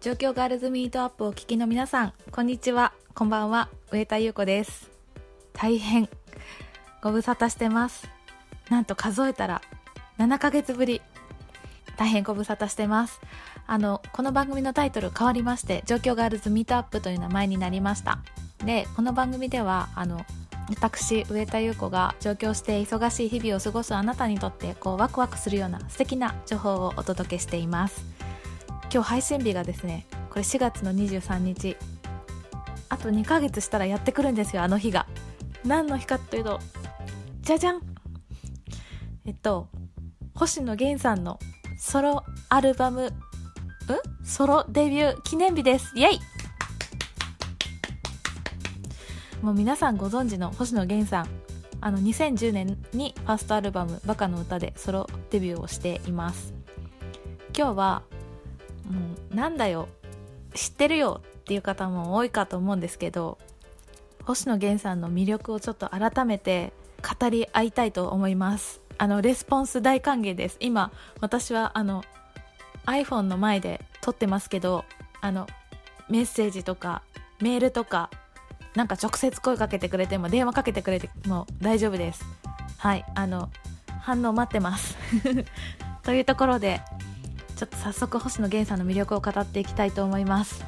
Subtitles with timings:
[0.00, 2.94] 状況ガールズミートアップをお聞きの皆さんこんにちは。
[3.12, 3.68] こんばんは。
[3.92, 4.90] 上田優子です。
[5.52, 6.08] 大変。
[7.02, 8.08] ご無沙汰してます。
[8.70, 9.60] なんと数えたら
[10.18, 11.02] 7ヶ月ぶり。
[11.98, 13.20] 大変ご無沙汰してます。
[13.66, 18.20] あのこの番組のタイトル変わりまして状況ガールズミートアップという名前になりました。
[18.64, 20.24] でこの番組ではあの
[20.70, 28.29] 私上田優子が上京して忙しい日々を過ごすあなたにとってこうワクワクするような素敵な情報をお届けしています。
[28.92, 31.76] 今日配信日がですねこれ4月の23日。
[32.88, 35.06] あと2ヶ月したらやってくるんですよあの日が。
[35.64, 36.58] 何の日かっていうと
[37.42, 37.80] じゃじゃん。
[39.24, 39.68] えっと
[40.34, 41.38] 星野源さんの
[41.78, 43.12] ソロアルバムん？
[44.24, 45.92] ソロデビュー記念日です。
[45.94, 46.20] イエイ！
[49.40, 51.28] もう皆さんご存知の星野源さん
[51.80, 56.52] あの2010年にファーストアルバム「バカの歌」でソロデビューをしています。
[57.56, 58.02] 今日は
[58.90, 59.88] もうなんだよ
[60.54, 63.38] 知ってるよっていう方も多いかと思うんですけど
[64.24, 68.80] 星野源さんの魅力をちょっと改めて語り合いたいと思います。
[68.98, 70.58] あのレスポンス大歓迎です。
[70.60, 72.04] 今私はあの
[72.84, 74.84] iPhone の前で撮ってますけど
[75.20, 75.46] あの
[76.08, 77.02] メッセージとか
[77.40, 78.10] メールとか
[78.74, 82.24] なんか直接声かけてくれても電話かけてくれても大丈夫です。
[82.76, 83.50] はいあの
[84.00, 84.96] 反応待ってます。
[86.02, 86.80] というところで
[87.60, 90.64] ちょっと早速星野源さんの魅力を語っていきたいと思います。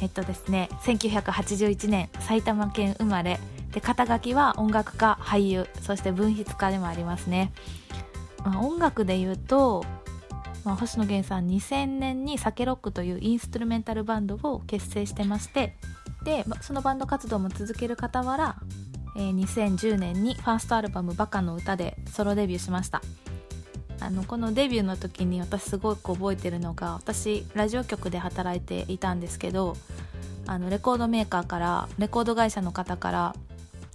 [0.00, 3.38] えっとですね1981年埼玉県生まれ。
[3.70, 7.52] で肩書きは音楽家俳優そして文筆家でもありますね、
[8.42, 9.84] まあ、音楽で言うと、
[10.64, 15.76] まあ、星野源さん2000年にサケロックというインストゥルメンタルバンドを結成してまして
[16.24, 18.56] でそのバンド活動も続ける傍ら、
[19.16, 23.00] えー、2010年にファーストアルバム「バカの歌」でソロデビューしました。
[24.00, 29.76] あのこのデビューの時に私すごく覚えてるのが私ラジオ局で働いていたんですけど
[30.46, 33.34] あのレコードメーカーからレコード会社の方から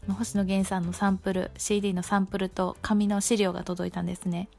[0.09, 4.49] 星野源さんのサンプル CD のサンプルと紙の資料が届いたんですね。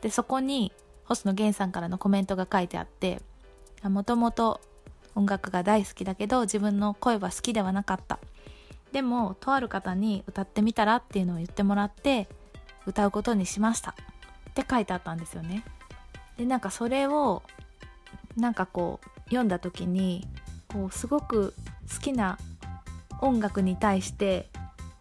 [0.00, 0.72] でそこに
[1.04, 3.20] 星野源さんからのコメントが書いてあって
[3.82, 4.60] もともと
[5.14, 8.18] 音楽が大好きだけど自分の声は好きではなかった。
[8.92, 12.28] でもとある方に歌ってみたらっていうのを言ってもらって
[12.86, 13.94] 歌うことにしました。
[14.52, 15.64] って書いてあったんですよね。
[16.36, 17.42] でなんかそれを
[18.36, 20.26] なんかこう読んだ時に
[20.68, 21.54] こうすごく
[21.92, 22.38] 好きな
[23.20, 24.48] 音楽に対して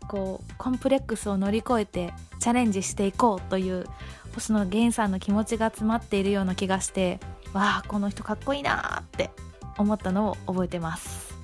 [0.07, 3.85] こうコンプレックスを乗り越えてチャレンジしていこうという
[4.35, 7.19] 星野源さんの気持ちが詰まっているような気がして
[7.53, 9.31] わあこの人かっこいいなって
[9.77, 11.35] 思ったのを覚えてます。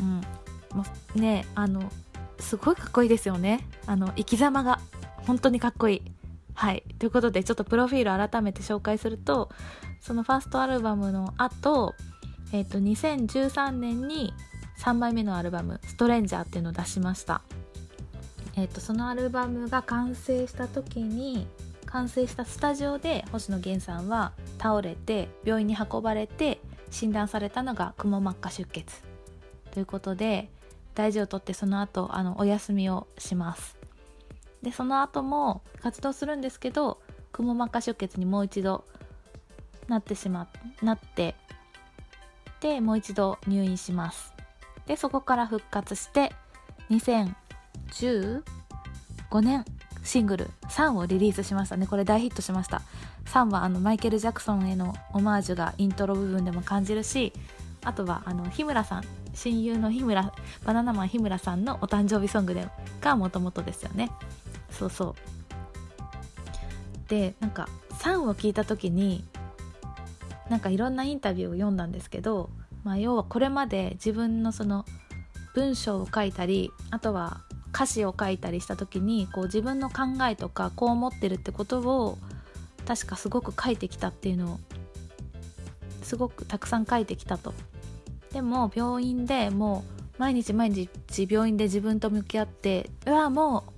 [0.00, 0.20] うん。
[0.74, 1.90] もうねあの
[2.38, 3.66] すごいかっこいいですよね。
[3.86, 4.80] あの生き様が
[5.26, 6.02] 本当にかっこいい。
[6.56, 6.82] はい。
[6.98, 9.50] ということでちょっとプロフィール改めて紹介すると
[10.00, 11.94] そのファーストアルバムの後
[12.52, 14.32] えっ、と2013年に
[14.78, 17.42] 3枚目のアルバム「ストレンジャー」っていうのを出しました。
[18.56, 21.46] えっ、とそのアルバムが完成した時に
[21.84, 29.02] 完成したスタジオで星野源さんは倒れて病院に運ばれて診断されたのがくも膜下出血。
[29.72, 30.50] ということで
[30.94, 33.75] 大事をとってその後あのお休みをします。
[34.62, 37.00] でその後も活動するんですけど
[37.32, 38.84] くも膜下出血にもう一度
[39.88, 40.48] なってしま
[40.82, 41.34] なって
[42.60, 44.32] でもう一度入院します。
[44.86, 46.32] でそこから復活して
[46.90, 48.42] 2015
[49.42, 49.64] 年
[50.02, 51.86] シングル「サン」をリリースしましたね。
[51.86, 52.82] これ大ヒットしました。
[53.26, 57.32] サンはあのマイケル・ジャクソンへのオマージュがイントロ部分でも感じるし
[57.84, 60.32] あとはあの日村さん親友の日村
[60.64, 62.68] バナナマン日村さんのお誕生日ソングで
[63.00, 64.10] がもともとですよね。
[64.76, 65.14] そうそう。
[67.08, 69.24] でなんか「サン」を聞いた時に
[70.50, 72.50] なんかいろんなインタビューを読んだんですけど、
[72.84, 74.84] まあ、要はこれまで自分のその
[75.54, 77.40] 文章を書いたりあとは
[77.74, 82.18] 歌詞を書いたりした時にこう自分の考えとかこう思ってるってことを
[82.86, 84.60] 確かすごく書いてきたっていうのを
[86.02, 87.52] すごくたくさん書いてきたと。
[88.32, 89.84] でも病院でも
[90.18, 90.88] う毎日毎日
[91.28, 93.75] 病院で自分と向き合ってうわもう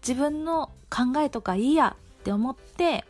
[0.00, 3.04] 自分の考えとかいいやって思って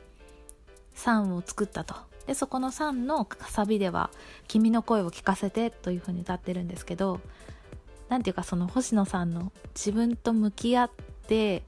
[0.97, 1.95] 3を作ったと。
[2.27, 4.11] でそこの3のサビでは
[4.47, 7.21] 「君の声を聞かせて」というふうに歌ってるんですけど
[8.09, 10.91] 何ていうかその星野さんの自分と向き合っ
[11.27, 11.65] て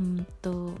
[0.00, 0.74] うんと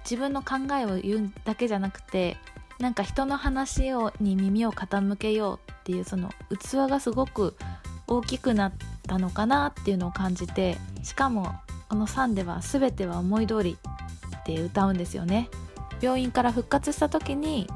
[0.00, 2.36] 自分の考えを言うだけじゃなくて
[2.80, 7.56] なんか人の話をに耳を傾けようっていうその器がすごく
[8.06, 8.72] 大きくなっ
[9.06, 11.54] たのかなっていうのを感じてしかも
[11.88, 13.78] この3では「全ては思い通り」
[14.40, 15.48] って歌うんですよね。
[16.00, 17.68] 病院から復活した時に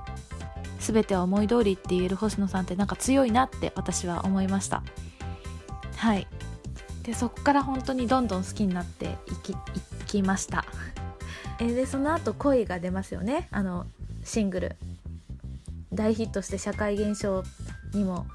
[0.79, 4.82] 全ては思い通りって言える星野さんってなんか強いなって私は思いました。
[5.97, 6.26] はい。
[7.03, 9.56] でそこから本当にどんどん好きになっていきい
[10.06, 10.64] きました。
[11.59, 13.49] えでその後恋が出ますよね。
[13.50, 13.87] あの
[14.25, 14.76] シングル。
[15.93, 17.43] 大ヒットして社会現象
[17.93, 18.26] にも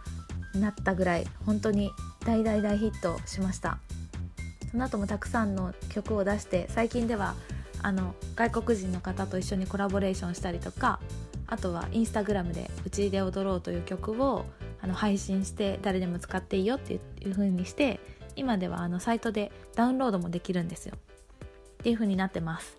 [0.53, 1.91] なったぐらい本当に
[2.25, 3.79] 大大大ヒットしました。
[4.77, 7.33] その後もたくさんの曲を出して最近では
[7.81, 11.00] あの外国人の方と一緒にコラボレーションしたりとか
[11.47, 14.45] あとはインスタグラムで「うちで踊ろう」という曲を
[14.79, 18.00] あの配信して誰でも使っていいよっていう風にして
[18.35, 20.94] 今ではあのサイトでダウンロードもできるんですよ。
[20.95, 22.77] っていう風になってます。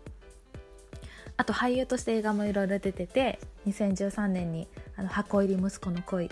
[1.36, 6.30] あと俳優として映画もいろいろ出てて2013年にあの箱入り息子の恋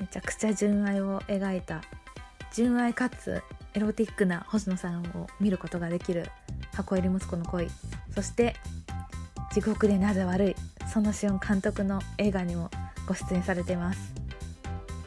[0.00, 1.82] めちゃくちゃ純愛を描いた
[2.54, 3.42] 純愛かつ
[3.76, 6.30] エロティックな星野さんを見ることができる
[6.72, 7.68] 箱入り息子の恋。
[8.14, 8.56] そして
[9.52, 10.56] 地獄でなぜ悪い。
[10.90, 12.70] そのしおん監督の映画にも
[13.06, 14.14] ご出演されてます。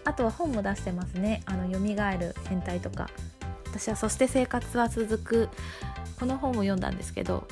[0.06, 1.42] あとは本も出してますね。
[1.48, 3.10] あの蘇る変態とか。
[3.66, 5.50] 私はそして生活は続く。
[6.20, 7.48] この本を読んだんですけど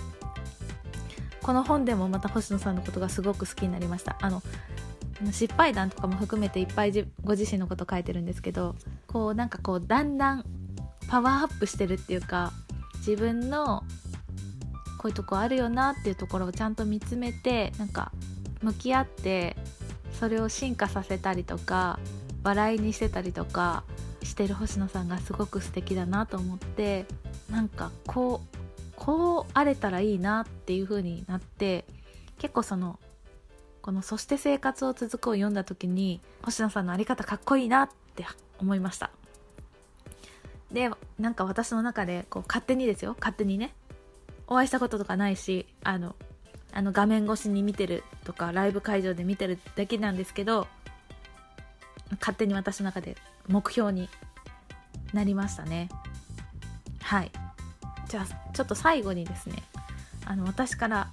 [1.41, 4.17] この本でもまた星野さんのことがすごく好きになりました。
[4.21, 4.43] あの
[5.31, 6.91] 失敗談とかも含めていっぱい
[7.23, 8.75] ご自身のこと書いてるんですけど
[9.07, 10.45] こうなんかこうだんだん
[11.07, 12.51] パワーアップしてるっていうか
[12.97, 13.83] 自分の
[14.97, 18.11] こういうとこあるよなっていうところをちゃんと見つめてなんか
[18.61, 19.55] 向き合って
[20.19, 21.99] それを進化させたりとか
[22.43, 23.83] 笑いにしてたりとか
[24.23, 27.05] してる星野さんがすごく素敵だなと思って
[27.49, 28.57] なんかこう
[28.95, 31.85] こうあれたらいいなっていう風になって
[32.39, 32.99] 結構その
[33.81, 38.25] この「そして生活を続く」を読んだ時に星野さんの在り方かっこいいなって
[38.59, 39.11] 思いました。
[40.71, 43.15] でなんか私の中でこう勝手にですよ。
[43.19, 43.73] 勝手にね。
[44.47, 46.15] お会いしたこととかないしあの
[46.71, 50.67] あの画面越しに見てるとかライブ会場で見てるだけなんですけど
[52.19, 53.17] 勝手に私の中で
[53.47, 54.09] 目標に
[55.13, 55.89] なりましたね。
[57.01, 57.31] はい。
[58.07, 59.63] じゃあちょっと最後にですね。
[60.25, 61.11] あの私から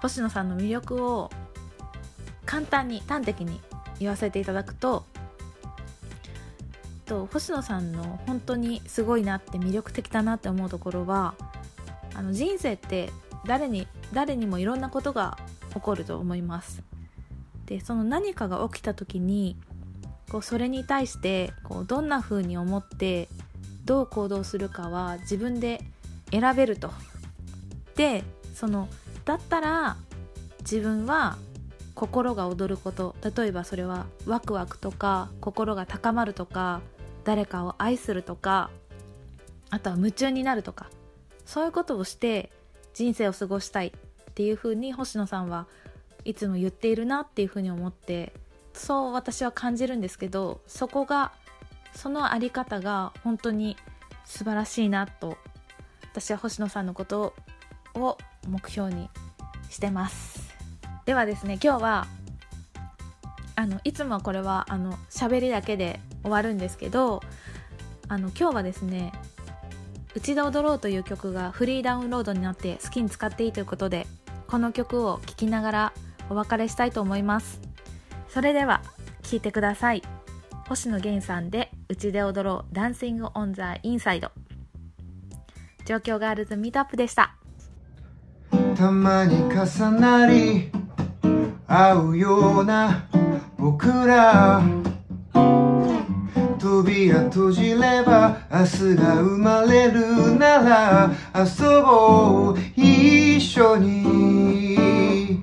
[0.00, 1.30] 星野さんの魅力を
[2.46, 3.60] 簡単に端的に
[4.00, 5.04] 言わせていただくと
[7.08, 11.34] と星野さんの本当にすごいなって魅力的だなって思うところは
[12.14, 13.10] あの人生って
[13.46, 15.38] 誰に誰にもいろんなことが
[15.74, 16.82] 起こると思います。
[17.66, 19.56] でその何かが起きた時に
[20.30, 23.28] こうそれに対してこうどんな風に思って
[23.84, 25.80] どう行動するかは自分で
[26.30, 26.90] 選べると。
[27.96, 28.22] で
[28.54, 28.88] その
[29.24, 29.96] だったら
[30.60, 31.36] 自分は
[31.94, 33.16] 心が躍ること。
[33.36, 36.80] 例えばそれはワクワクとか心が高まるとか
[37.28, 38.70] 誰かを愛するとか
[39.68, 40.86] あとは夢中になるとか
[41.44, 42.50] そういうことをして
[42.94, 45.66] 人生を過ごしたいっていうふうに星野さんは
[46.24, 48.32] いつも言っているなっていうふうに思って
[48.72, 51.32] そう私は感じるんですけどそこが
[51.94, 53.76] その在り方が本当に
[54.24, 55.36] 素晴らしいなと
[56.04, 57.34] 私は星野さんのこと
[57.94, 58.16] を
[58.48, 59.10] 目標に
[59.68, 60.54] してます。
[61.04, 62.06] ではですね今日は
[63.54, 67.20] あのいつもこれはあの喋りだけで終わるんですけど
[68.08, 69.12] あの今日はですね
[70.14, 74.06] うちで踊ろうという曲がフリーダウンロードになって好きに使っていいということで
[74.46, 75.92] この曲を聴きながら
[76.30, 77.60] お別れしたいと思います。
[78.28, 78.82] それでは
[79.22, 80.02] 聴いてください。
[80.68, 84.30] 星野源さんでうちで踊ろうダンシングオンザインサイド。
[85.84, 87.34] 状況ガールズミートアップでした。
[88.76, 90.70] たまに重なり
[91.66, 93.06] 合うような
[93.58, 94.62] 僕ら。
[96.82, 105.42] 扉閉じれば明日が生まれるなら遊ぼう一緒に。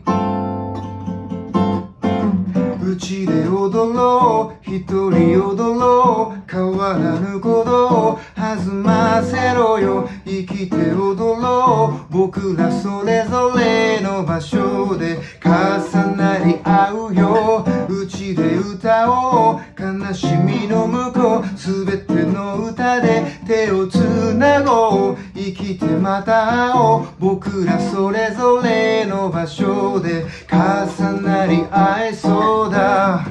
[2.82, 19.60] うちで踊ろう一人踊ろう変わらぬことを弾ませろよ生きて踊ろう僕らそれぞれの場所で重なり合うよ口で歌おう。
[19.80, 21.58] 悲しみの向こう。
[21.58, 25.18] すべての歌で手をつなごう。
[25.34, 27.08] 生きてまた会おう。
[27.20, 33.26] 僕らそれぞれの場所で重なり合えそうだ。